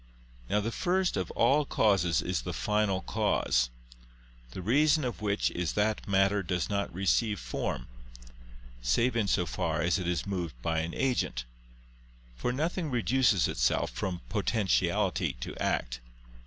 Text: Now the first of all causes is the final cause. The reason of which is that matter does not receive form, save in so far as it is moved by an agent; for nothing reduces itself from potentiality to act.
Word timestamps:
Now 0.49 0.61
the 0.61 0.71
first 0.71 1.15
of 1.15 1.29
all 1.37 1.63
causes 1.63 2.23
is 2.23 2.41
the 2.41 2.53
final 2.57 3.01
cause. 3.01 3.69
The 4.49 4.61
reason 4.63 5.05
of 5.05 5.21
which 5.21 5.51
is 5.51 5.73
that 5.73 6.07
matter 6.07 6.41
does 6.41 6.71
not 6.71 6.91
receive 6.91 7.39
form, 7.39 7.87
save 8.81 9.15
in 9.15 9.27
so 9.27 9.45
far 9.45 9.81
as 9.83 9.99
it 9.99 10.07
is 10.07 10.25
moved 10.25 10.59
by 10.63 10.79
an 10.79 10.95
agent; 10.95 11.45
for 12.35 12.51
nothing 12.51 12.89
reduces 12.89 13.47
itself 13.47 13.91
from 13.91 14.21
potentiality 14.27 15.33
to 15.41 15.55
act. 15.61 15.99